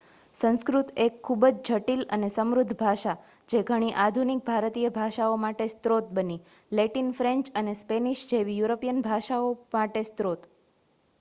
સંસ્કૃત 0.35 0.87
એક 1.01 1.17
ખૂબ 1.21 1.43
જ 1.47 1.73
જટિલ 1.73 1.99
અને 2.15 2.29
સમૃદ્ધ 2.35 2.71
ભાષા, 2.77 3.13
જે 3.49 3.61
ઘણી 3.65 3.91
આધુનિક 3.99 4.41
ભારતીય 4.47 4.91
ભાષાઓમાટે 4.95 5.67
સ્ત્રોત 5.69 6.09
બની, 6.11 6.39
લેટિન 6.71 7.11
ફ્રેન્ચ 7.13 7.51
અને 7.55 7.75
સ્પેનિશ 7.77 8.23
જેવી 8.29 8.55
યુરોપિયન 8.57 9.03
ભાષાઓ 9.03 9.45
માટે 9.71 10.03
સ્રોત 10.05 10.49